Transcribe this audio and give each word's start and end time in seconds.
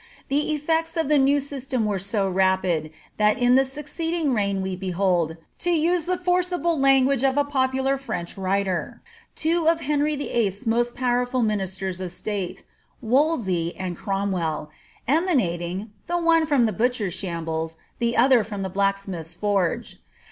The 0.29 0.51
effects 0.53 0.97
of 0.97 1.09
the 1.09 1.19
new 1.19 1.39
system 1.39 1.85
were 1.85 1.99
•0 1.99 2.33
rapid, 2.33 2.89
that 3.17 3.37
in 3.37 3.53
the 3.53 3.63
succeeding 3.63 4.33
reign 4.33 4.63
we 4.63 4.75
behold, 4.75 5.37
to 5.59 5.69
use 5.69 6.05
the 6.05 6.17
forcible 6.17 6.79
language 6.79 7.21
of 7.23 7.37
a 7.37 7.43
popular 7.43 7.99
French 7.99 8.35
writer, 8.35 9.03
two 9.35 9.67
of 9.69 9.81
Henry 9.81 10.17
YHL's 10.17 10.65
roost 10.65 10.95
powerful 10.95 11.43
ministers 11.43 12.01
of 12.01 12.11
state, 12.11 12.63
Wolsey 12.99 13.75
and 13.77 13.95
Cromwell, 13.95 14.71
emanating, 15.07 15.91
the 16.07 16.17
one 16.17 16.47
from 16.47 16.65
the 16.65 16.71
butcher's 16.73 17.13
shambles, 17.13 17.77
the 17.99 18.17
other 18.17 18.43
from 18.43 18.63
the 18.63 18.69
blacksmith's 18.71 19.35
forge. 19.35 19.97